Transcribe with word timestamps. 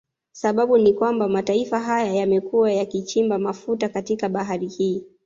Sababau 0.31 0.77
ni 0.77 0.93
kwamba 0.93 1.27
mataifa 1.27 1.79
haya 1.79 2.13
yamekuwa 2.13 2.71
yakichimba 2.73 3.39
mafuta 3.39 3.89
katika 3.89 4.29
bahari 4.29 4.67
hii 4.67 5.03